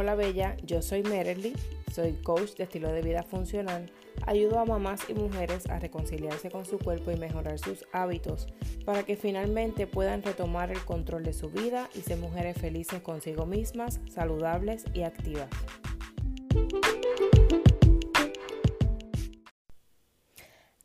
[0.00, 1.54] Hola Bella, yo soy Merely,
[1.92, 3.90] soy coach de estilo de vida funcional.
[4.26, 8.46] Ayudo a mamás y mujeres a reconciliarse con su cuerpo y mejorar sus hábitos
[8.84, 13.44] para que finalmente puedan retomar el control de su vida y ser mujeres felices consigo
[13.44, 15.48] mismas, saludables y activas.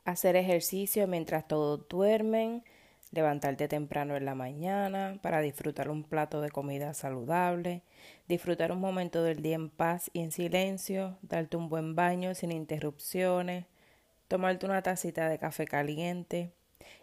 [0.05, 2.63] Hacer ejercicio mientras todos duermen,
[3.13, 7.83] levantarte temprano en la mañana para disfrutar un plato de comida saludable,
[8.27, 12.51] disfrutar un momento del día en paz y en silencio, darte un buen baño sin
[12.51, 13.67] interrupciones,
[14.27, 16.51] tomarte una tacita de café caliente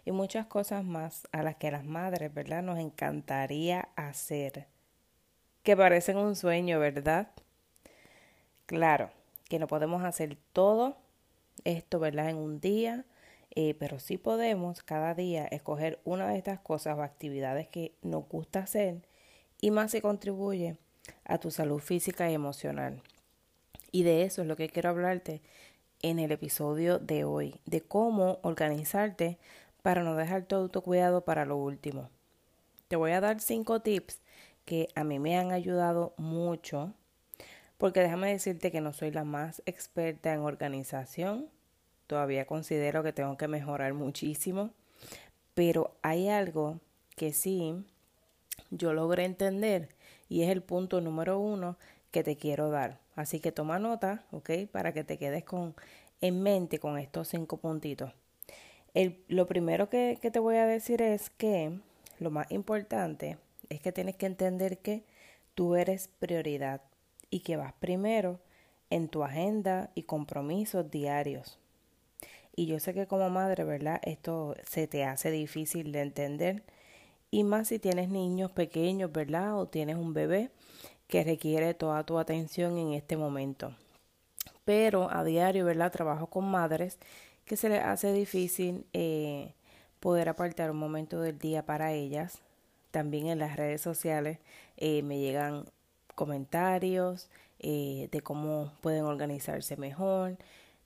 [0.03, 2.61] y muchas cosas más a las que las madres, ¿verdad?
[2.61, 4.67] Nos encantaría hacer.
[5.63, 7.29] Que parecen un sueño, ¿verdad?
[8.65, 9.11] Claro,
[9.47, 10.97] que no podemos hacer todo
[11.63, 12.29] esto, ¿verdad?
[12.29, 13.05] En un día
[13.53, 18.27] eh, pero sí podemos cada día escoger una de estas cosas o actividades que nos
[18.27, 19.01] gusta hacer
[19.59, 20.77] y más se contribuye
[21.25, 23.01] a tu salud física y emocional.
[23.91, 25.41] Y de eso es lo que quiero hablarte
[26.01, 29.37] en el episodio de hoy, de cómo organizarte
[29.81, 32.09] para no dejar tu autocuidado para lo último.
[32.87, 34.21] Te voy a dar cinco tips
[34.65, 36.93] que a mí me han ayudado mucho,
[37.77, 41.49] porque déjame decirte que no soy la más experta en organización,
[42.11, 44.71] todavía considero que tengo que mejorar muchísimo,
[45.53, 46.81] pero hay algo
[47.15, 47.73] que sí
[48.69, 49.87] yo logré entender
[50.27, 51.77] y es el punto número uno
[52.11, 52.99] que te quiero dar.
[53.15, 54.49] Así que toma nota, ¿ok?
[54.69, 55.73] Para que te quedes con,
[56.19, 58.11] en mente con estos cinco puntitos.
[58.93, 61.79] El, lo primero que, que te voy a decir es que
[62.19, 63.37] lo más importante
[63.69, 65.05] es que tienes que entender que
[65.55, 66.81] tú eres prioridad
[67.29, 68.41] y que vas primero
[68.89, 71.57] en tu agenda y compromisos diarios.
[72.55, 73.99] Y yo sé que como madre, ¿verdad?
[74.03, 76.63] Esto se te hace difícil de entender.
[77.31, 79.57] Y más si tienes niños pequeños, ¿verdad?
[79.57, 80.51] O tienes un bebé
[81.07, 83.75] que requiere toda tu atención en este momento.
[84.65, 85.91] Pero a diario, ¿verdad?
[85.91, 86.99] Trabajo con madres
[87.45, 89.53] que se les hace difícil eh,
[89.99, 92.39] poder apartar un momento del día para ellas.
[92.91, 94.39] También en las redes sociales
[94.77, 95.65] eh, me llegan
[96.15, 100.37] comentarios eh, de cómo pueden organizarse mejor.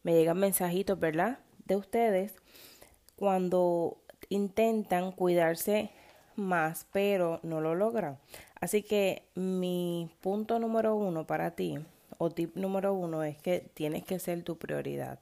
[0.03, 1.39] Me llegan mensajitos, ¿verdad?
[1.65, 2.35] De ustedes
[3.15, 3.97] cuando
[4.29, 5.91] intentan cuidarse
[6.35, 8.17] más, pero no lo logran.
[8.59, 11.77] Así que mi punto número uno para ti,
[12.17, 15.19] o tip número uno, es que tienes que ser tu prioridad.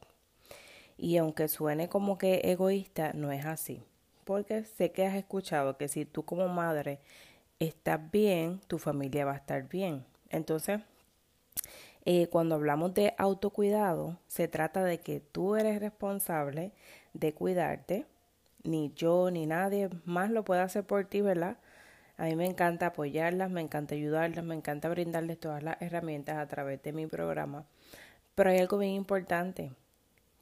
[0.97, 3.81] Y aunque suene como que egoísta, no es así.
[4.23, 6.99] Porque sé que has escuchado que si tú como madre
[7.59, 10.05] estás bien, tu familia va a estar bien.
[10.29, 10.81] Entonces,
[12.05, 16.73] eh, cuando hablamos de autocuidado, se trata de que tú eres responsable
[17.13, 18.05] de cuidarte.
[18.63, 21.57] Ni yo ni nadie más lo puede hacer por ti, ¿verdad?
[22.17, 26.47] A mí me encanta apoyarlas, me encanta ayudarlas, me encanta brindarles todas las herramientas a
[26.47, 27.65] través de mi programa.
[28.35, 29.71] Pero hay algo bien importante,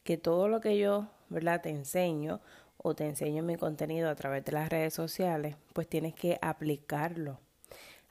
[0.04, 1.62] que todo lo que yo, ¿verdad?
[1.62, 2.42] Te enseño
[2.78, 6.40] o te enseño en mi contenido a través de las redes sociales, pues tienes que
[6.42, 7.40] aplicarlo.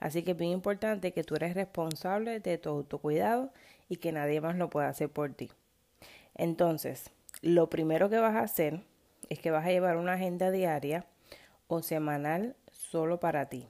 [0.01, 3.53] Así que es bien importante que tú eres responsable de tu autocuidado
[3.87, 5.51] y que nadie más lo pueda hacer por ti.
[6.33, 7.11] Entonces,
[7.43, 8.81] lo primero que vas a hacer
[9.29, 11.05] es que vas a llevar una agenda diaria
[11.67, 13.67] o semanal solo para ti.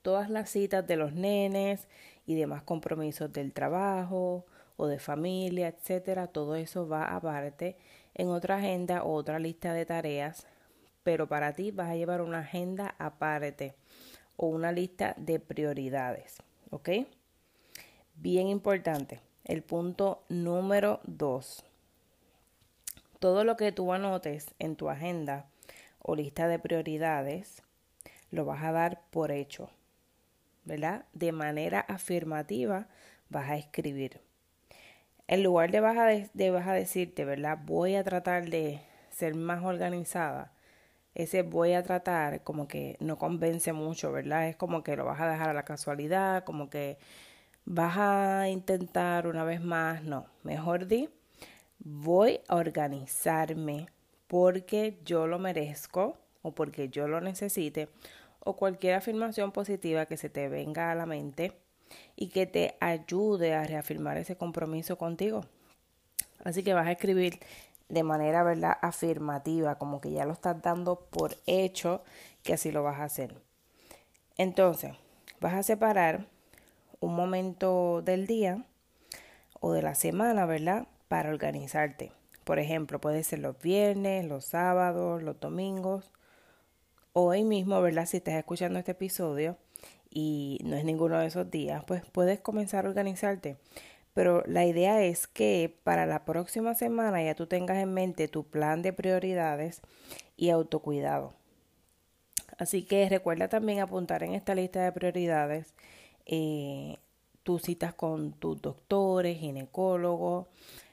[0.00, 1.86] Todas las citas de los nenes
[2.26, 4.46] y demás compromisos del trabajo
[4.78, 7.76] o de familia, etcétera, todo eso va aparte
[8.14, 10.46] en otra agenda o otra lista de tareas,
[11.02, 13.74] pero para ti vas a llevar una agenda aparte
[14.36, 16.42] o una lista de prioridades.
[16.70, 16.90] ¿Ok?
[18.16, 19.20] Bien importante.
[19.44, 21.64] El punto número dos.
[23.18, 25.46] Todo lo que tú anotes en tu agenda
[25.98, 27.62] o lista de prioridades
[28.30, 29.70] lo vas a dar por hecho.
[30.64, 31.04] ¿Verdad?
[31.12, 32.88] De manera afirmativa
[33.28, 34.20] vas a escribir.
[35.26, 35.80] En lugar de
[36.34, 37.58] de, vas a decirte, ¿verdad?
[37.64, 38.80] Voy a tratar de
[39.10, 40.53] ser más organizada
[41.14, 44.48] ese voy a tratar como que no convence mucho, ¿verdad?
[44.48, 46.98] Es como que lo vas a dejar a la casualidad, como que
[47.64, 51.08] vas a intentar una vez más, no, mejor di,
[51.78, 53.88] voy a organizarme
[54.26, 57.88] porque yo lo merezco o porque yo lo necesite
[58.40, 61.52] o cualquier afirmación positiva que se te venga a la mente
[62.16, 65.42] y que te ayude a reafirmar ese compromiso contigo.
[66.42, 67.38] Así que vas a escribir
[67.88, 68.76] de manera ¿verdad?
[68.82, 72.02] afirmativa, como que ya lo estás dando por hecho
[72.42, 73.34] que así lo vas a hacer.
[74.36, 74.94] Entonces,
[75.40, 76.26] vas a separar
[77.00, 78.64] un momento del día
[79.60, 80.88] o de la semana, ¿verdad?
[81.08, 82.12] Para organizarte.
[82.44, 86.10] Por ejemplo, puede ser los viernes, los sábados, los domingos.
[87.12, 88.06] Hoy mismo, ¿verdad?
[88.06, 89.56] Si estás escuchando este episodio,
[90.14, 93.56] y no es ninguno de esos días, pues puedes comenzar a organizarte.
[94.14, 98.44] Pero la idea es que para la próxima semana ya tú tengas en mente tu
[98.44, 99.82] plan de prioridades
[100.36, 101.34] y autocuidado.
[102.58, 105.74] Así que recuerda también apuntar en esta lista de prioridades
[106.26, 106.96] eh,
[107.42, 110.46] tus citas con tus doctores, ginecólogos,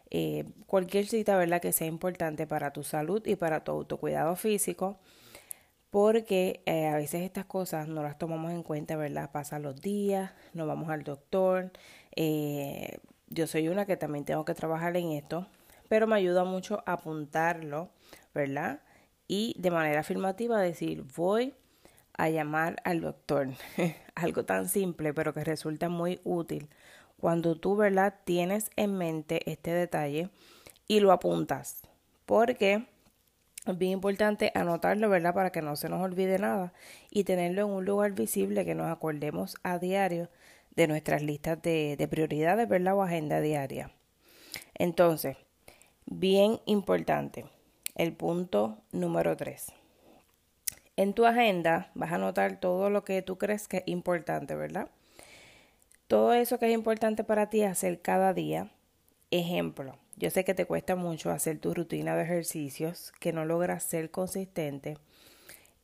[0.10, 1.62] eh, cualquier cita, ¿verdad?
[1.62, 4.98] Que sea importante para tu salud y para tu autocuidado físico,
[5.90, 9.32] porque eh, a veces estas cosas no las tomamos en cuenta, ¿verdad?
[9.32, 11.72] Pasan los días, no vamos al doctor.
[13.32, 15.48] Yo soy una que también tengo que trabajar en esto,
[15.88, 17.90] pero me ayuda mucho apuntarlo,
[18.34, 18.82] ¿verdad?
[19.28, 21.54] Y de manera afirmativa decir, voy
[22.18, 23.50] a llamar al doctor.
[24.16, 26.70] Algo tan simple, pero que resulta muy útil
[27.18, 30.30] cuando tú, ¿verdad?, tienes en mente este detalle
[30.88, 31.84] y lo apuntas.
[32.26, 32.88] Porque
[33.66, 36.74] es bien importante anotarlo, ¿verdad?, para que no se nos olvide nada
[37.10, 40.30] y tenerlo en un lugar visible que nos acordemos a diario
[40.76, 43.92] de nuestras listas de, de prioridades, ¿verdad?, o agenda diaria.
[44.74, 45.38] Entonces,
[46.06, 47.46] bien importante,
[47.96, 49.74] el punto número 3.
[50.98, 54.90] En tu agenda vas a anotar todo lo que tú crees que es importante, ¿verdad?
[56.08, 58.70] Todo eso que es importante para ti hacer cada día.
[59.32, 63.84] Ejemplo, yo sé que te cuesta mucho hacer tu rutina de ejercicios, que no logras
[63.84, 64.98] ser consistente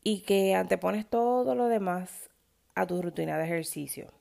[0.04, 2.30] y que antepones todo lo demás
[2.76, 4.17] a tu rutina de ejercicio.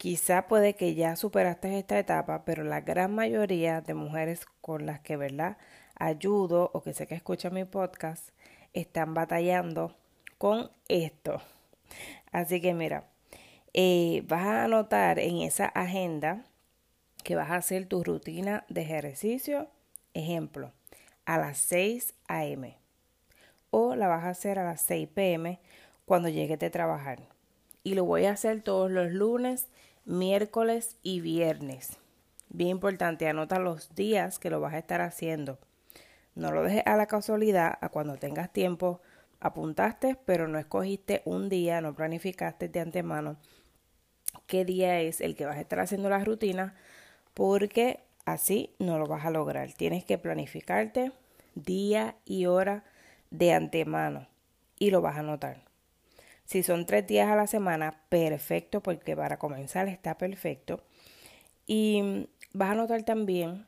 [0.00, 5.00] Quizá puede que ya superaste esta etapa, pero la gran mayoría de mujeres con las
[5.00, 5.58] que, ¿verdad?
[5.94, 8.30] Ayudo o que sé que escuchan mi podcast
[8.72, 9.94] están batallando
[10.38, 11.42] con esto.
[12.32, 13.10] Así que mira,
[13.74, 16.46] eh, vas a anotar en esa agenda
[17.22, 19.68] que vas a hacer tu rutina de ejercicio,
[20.14, 20.72] ejemplo,
[21.26, 22.74] a las 6 a.m.
[23.68, 25.60] o la vas a hacer a las 6 p.m.
[26.06, 27.18] cuando llegues de trabajar.
[27.82, 29.66] Y lo voy a hacer todos los lunes,
[30.04, 31.98] miércoles y viernes.
[32.48, 35.58] Bien importante, anota los días que lo vas a estar haciendo.
[36.34, 39.00] No lo dejes a la casualidad, a cuando tengas tiempo,
[39.40, 43.36] apuntaste, pero no escogiste un día, no planificaste de antemano
[44.46, 46.74] qué día es el que vas a estar haciendo la rutina,
[47.34, 49.72] porque así no lo vas a lograr.
[49.72, 51.12] Tienes que planificarte
[51.54, 52.84] día y hora
[53.30, 54.26] de antemano
[54.78, 55.69] y lo vas a notar.
[56.50, 60.82] Si son tres días a la semana, perfecto, porque para comenzar está perfecto.
[61.64, 63.66] Y vas a notar también,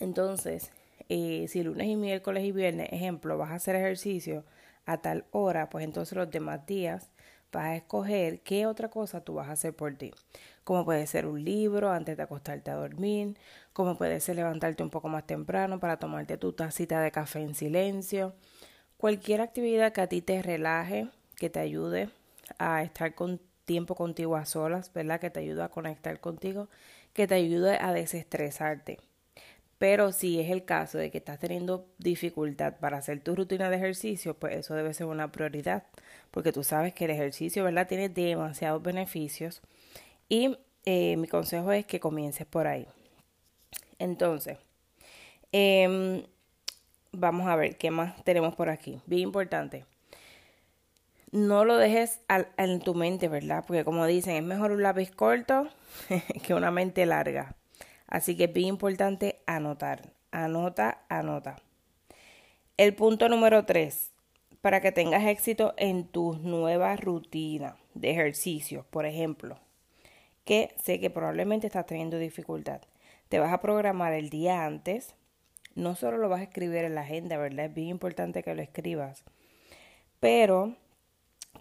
[0.00, 0.70] entonces,
[1.10, 4.46] eh, si lunes y miércoles y viernes, ejemplo, vas a hacer ejercicio
[4.86, 7.10] a tal hora, pues entonces los demás días
[7.52, 10.12] vas a escoger qué otra cosa tú vas a hacer por ti.
[10.64, 13.36] Como puede ser un libro antes de acostarte a dormir,
[13.74, 17.54] como puede ser levantarte un poco más temprano para tomarte tu tacita de café en
[17.54, 18.34] silencio.
[18.96, 22.10] Cualquier actividad que a ti te relaje, que te ayude
[22.58, 25.20] a estar con tiempo contigo a solas, ¿verdad?
[25.20, 26.68] Que te ayude a conectar contigo,
[27.12, 28.98] que te ayude a desestresarte.
[29.78, 33.76] Pero si es el caso de que estás teniendo dificultad para hacer tu rutina de
[33.76, 35.84] ejercicio, pues eso debe ser una prioridad,
[36.30, 37.88] porque tú sabes que el ejercicio, ¿verdad?
[37.88, 39.60] Tiene demasiados beneficios
[40.28, 42.86] y eh, mi consejo es que comiences por ahí.
[43.98, 44.58] Entonces,
[45.52, 46.24] em,
[47.12, 49.00] vamos a ver qué más tenemos por aquí.
[49.06, 49.84] Bien importante.
[51.32, 52.20] No lo dejes
[52.58, 53.64] en tu mente, ¿verdad?
[53.66, 55.66] Porque como dicen, es mejor un lápiz corto
[56.46, 57.56] que una mente larga.
[58.06, 60.12] Así que es bien importante anotar.
[60.30, 61.56] Anota, anota.
[62.76, 64.12] El punto número tres,
[64.60, 69.58] para que tengas éxito en tus nuevas rutinas de ejercicio, por ejemplo,
[70.44, 72.82] que sé que probablemente estás teniendo dificultad.
[73.30, 75.14] Te vas a programar el día antes.
[75.74, 77.66] No solo lo vas a escribir en la agenda, ¿verdad?
[77.66, 79.24] Es bien importante que lo escribas.
[80.20, 80.76] Pero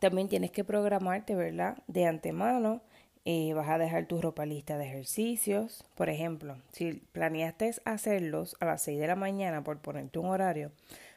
[0.02, 1.78] también tienes que programarte, ¿verdad?
[1.86, 2.82] De antemano
[3.24, 5.86] eh, vas a dejar tu ropa lista de ejercicios.
[5.94, 10.72] Por ejemplo, si planeaste hacerlos a las 6 de la mañana por ponerte un horario,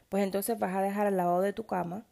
[0.07, 2.05] pues entonces vas a dejar al lado de tu cama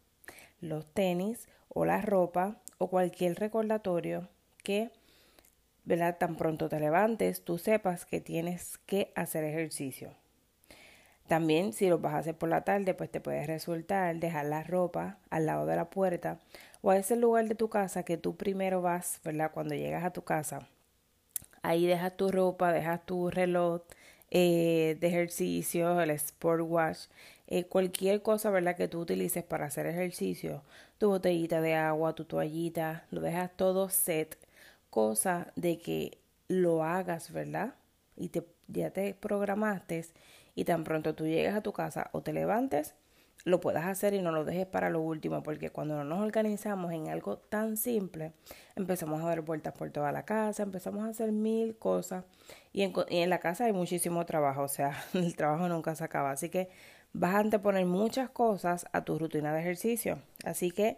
[0.62, 4.28] los tenis o la ropa o cualquier recordatorio
[4.64, 4.90] que,
[5.86, 6.18] ¿verdad?
[6.18, 10.23] Tan pronto te levantes, tú sepas que tienes que hacer ejercicio.
[11.28, 14.64] También si lo vas a hacer por la tarde, pues te puede resultar dejar la
[14.64, 16.40] ropa al lado de la puerta
[16.82, 19.52] o a ese lugar de tu casa que tú primero vas, ¿verdad?
[19.54, 20.68] Cuando llegas a tu casa.
[21.62, 23.82] Ahí dejas tu ropa, dejas tu reloj
[24.32, 27.00] eh, de ejercicio, el sport watch,
[27.48, 28.76] eh, cualquier cosa, ¿verdad?
[28.76, 30.62] Que tú utilices para hacer ejercicio,
[30.98, 34.38] tu botellita de agua, tu toallita, lo dejas todo set,
[34.90, 37.76] cosa de que lo hagas, ¿verdad?
[38.18, 40.06] Y te, ya te programaste
[40.56, 42.96] y tan pronto tú llegas a tu casa o te levantes,
[43.46, 46.94] lo puedas hacer y no lo dejes para lo último, porque cuando no nos organizamos
[46.94, 48.32] en algo tan simple,
[48.76, 52.24] empezamos a dar vueltas por toda la casa, empezamos a hacer mil cosas
[52.72, 56.04] y en, y en la casa hay muchísimo trabajo, o sea, el trabajo nunca se
[56.04, 56.70] acaba, así que
[57.12, 60.98] vas a anteponer muchas cosas a tu rutina de ejercicio, así que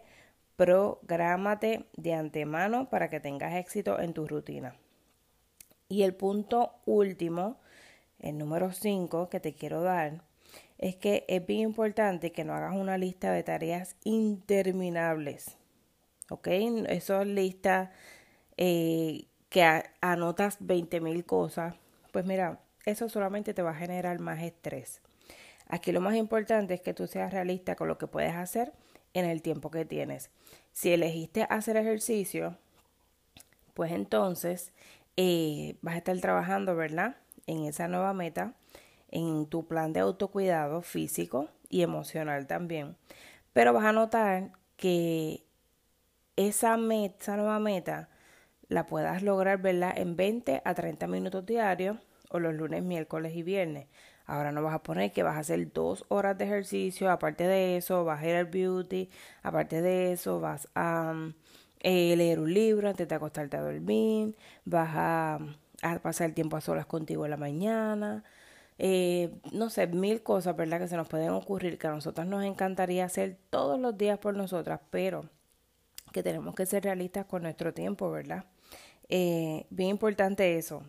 [0.56, 4.74] prográmate de antemano para que tengas éxito en tu rutina.
[5.88, 7.60] Y el punto último,
[8.20, 10.22] el número 5 que te quiero dar,
[10.78, 15.56] es que es bien importante que no hagas una lista de tareas interminables.
[16.28, 16.48] ¿Ok?
[16.88, 17.92] Eso es lista
[18.56, 21.74] eh, que anotas 20 mil cosas.
[22.12, 25.02] Pues mira, eso solamente te va a generar más estrés.
[25.68, 28.72] Aquí lo más importante es que tú seas realista con lo que puedes hacer
[29.14, 30.30] en el tiempo que tienes.
[30.72, 32.56] Si elegiste hacer ejercicio,
[33.74, 34.72] pues entonces
[35.16, 37.16] eh, vas a estar trabajando, ¿verdad?
[37.46, 38.54] En esa nueva meta
[39.10, 42.96] en tu plan de autocuidado físico y emocional también.
[43.52, 45.44] Pero vas a notar que
[46.36, 48.08] esa, meta, nueva meta
[48.68, 49.96] la puedas lograr, ¿verdad?
[49.96, 51.98] En 20 a 30 minutos diarios
[52.30, 53.86] o los lunes, miércoles y viernes.
[54.26, 57.76] Ahora no vas a poner que vas a hacer dos horas de ejercicio, aparte de
[57.76, 59.08] eso vas a ir al beauty,
[59.42, 61.14] aparte de eso vas a
[61.80, 64.34] eh, leer un libro antes de acostarte a dormir,
[64.64, 65.38] vas a,
[65.82, 68.24] a pasar tiempo a solas contigo en la mañana,
[68.78, 70.80] eh, no sé, mil cosas, ¿verdad?
[70.80, 74.36] Que se nos pueden ocurrir, que a nosotras nos encantaría hacer todos los días por
[74.36, 75.30] nosotras, pero
[76.12, 78.44] que tenemos que ser realistas con nuestro tiempo, ¿verdad?
[79.08, 80.82] Eh, bien importante eso.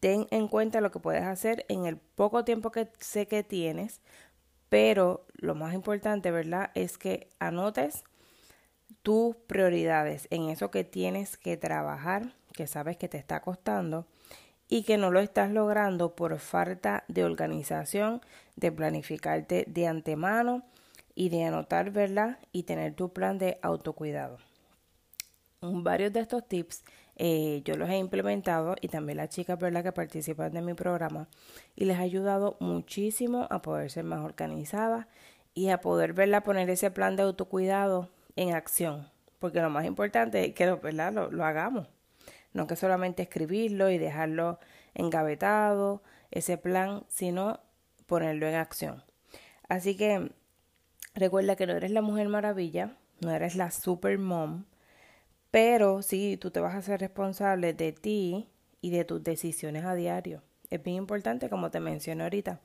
[0.00, 4.00] Ten en cuenta lo que puedes hacer en el poco tiempo que sé que tienes,
[4.68, 6.70] pero lo más importante, ¿verdad?
[6.74, 8.04] Es que anotes
[9.02, 14.04] tus prioridades en eso que tienes que trabajar, que sabes que te está costando
[14.68, 18.20] y que no lo estás logrando por falta de organización,
[18.56, 20.64] de planificarte de antemano
[21.14, 22.40] y de anotar, ¿verdad?
[22.50, 24.38] Y tener tu plan de autocuidado.
[25.60, 26.82] Varios de estos tips
[27.14, 29.84] eh, yo los he implementado y también las chicas, ¿verdad?
[29.84, 31.28] Que participan de mi programa
[31.76, 35.06] y les ha ayudado muchísimo a poder ser más organizadas
[35.54, 36.42] y a poder, ¿verdad?
[36.42, 39.06] Poner ese plan de autocuidado en acción.
[39.38, 41.12] Porque lo más importante es que, ¿verdad?
[41.12, 41.86] Lo, lo hagamos
[42.52, 44.58] no que solamente escribirlo y dejarlo
[44.94, 47.60] engavetado, ese plan, sino
[48.06, 49.04] ponerlo en acción.
[49.68, 50.32] Así que
[51.14, 54.64] recuerda que no eres la mujer maravilla, no eres la super mom,
[55.50, 58.48] pero sí, tú te vas a ser responsable de ti
[58.80, 60.42] y de tus decisiones a diario.
[60.70, 62.60] Es bien importante, como te mencioné ahorita.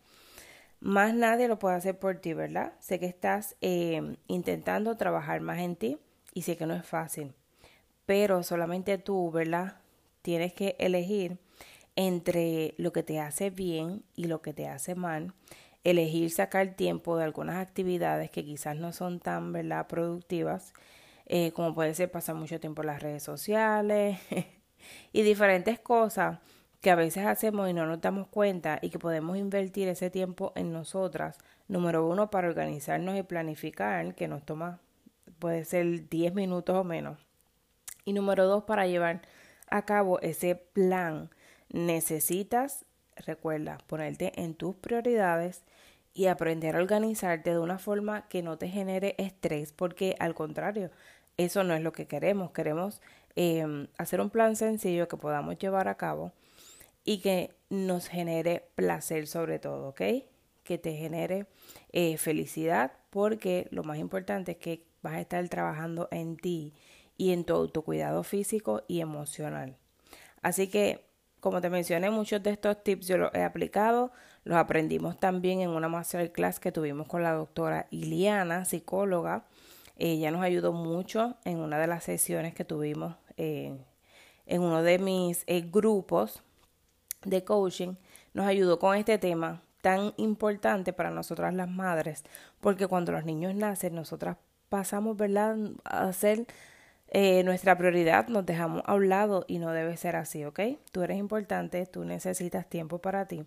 [0.80, 2.74] Más nadie lo puede hacer por ti, ¿verdad?
[2.80, 5.98] Sé que estás eh, intentando trabajar más en ti
[6.34, 7.34] y sé que no es fácil
[8.05, 9.77] pero solamente tú, ¿verdad?
[10.22, 11.38] Tienes que elegir
[11.95, 15.33] entre lo que te hace bien y lo que te hace mal,
[15.83, 20.74] elegir sacar tiempo de algunas actividades que quizás no son tan, ¿verdad?, productivas,
[21.25, 24.19] eh, como puede ser pasar mucho tiempo en las redes sociales
[25.13, 26.39] y diferentes cosas
[26.81, 30.51] que a veces hacemos y no nos damos cuenta y que podemos invertir ese tiempo
[30.55, 31.38] en nosotras.
[31.69, 34.81] Número uno, para organizarnos y planificar, que nos toma,
[35.39, 37.33] puede ser 10 minutos o menos
[38.05, 39.22] y número dos, para llevar
[39.69, 41.29] a cabo ese plan,
[41.69, 45.63] necesitas, recuerda, ponerte en tus prioridades
[46.13, 50.91] y aprender a organizarte de una forma que no te genere estrés, porque al contrario,
[51.38, 52.51] eso no es lo que queremos.
[52.51, 53.01] Queremos
[53.36, 56.31] em, hacer un plan sencillo que podamos llevar a cabo
[57.03, 60.01] y que nos genere placer sobre todo, ¿ok?
[60.63, 61.48] Que te genere
[61.91, 66.74] eh, felicidad, porque lo más importante es que vas a estar trabajando en ti
[67.17, 69.77] y en tu autocuidado físico y emocional.
[70.41, 71.05] Así que,
[71.39, 74.12] como te mencioné, muchos de estos tips yo los he aplicado,
[74.43, 79.46] los aprendimos también en una masterclass que tuvimos con la doctora Iliana, psicóloga.
[79.96, 83.77] Ella nos ayudó mucho en una de las sesiones que tuvimos eh,
[84.46, 86.43] en uno de mis eh, grupos
[87.24, 87.96] de coaching.
[88.34, 92.24] Nos ayudó con este tema tan importante para nosotras las madres,
[92.60, 94.38] porque cuando los niños nacen, nosotras
[94.70, 96.48] pasamos, ¿verdad?, a ser
[97.15, 100.60] eh, nuestra prioridad nos dejamos a un lado y no debe ser así, ¿ok?
[100.91, 103.46] Tú eres importante, tú necesitas tiempo para ti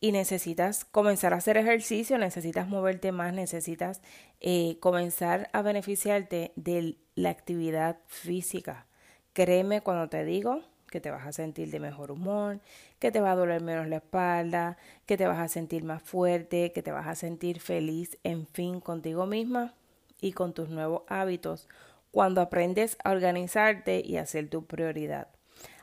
[0.00, 4.00] y necesitas comenzar a hacer ejercicio, necesitas moverte más, necesitas
[4.40, 8.86] eh, comenzar a beneficiarte de la actividad física.
[9.32, 12.58] Créeme cuando te digo que te vas a sentir de mejor humor,
[12.98, 14.76] que te va a doler menos la espalda,
[15.06, 18.80] que te vas a sentir más fuerte, que te vas a sentir feliz, en fin,
[18.80, 19.74] contigo misma
[20.20, 21.68] y con tus nuevos hábitos
[22.10, 25.28] cuando aprendes a organizarte y hacer tu prioridad.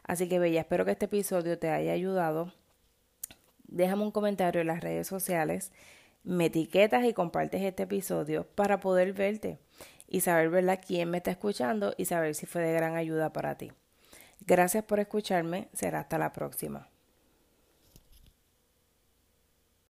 [0.04, 2.54] Así que bella, espero que este episodio te haya ayudado.
[3.68, 5.72] Déjame un comentario en las redes sociales.
[6.24, 9.60] me etiquetas y compartes este episodio para poder verte
[10.08, 10.80] y saber ¿verdad?
[10.86, 13.72] quién me está escuchando y saber si fue de gran ayuda para ti.
[14.42, 16.90] Gracias por escucharme, será hasta la próxima.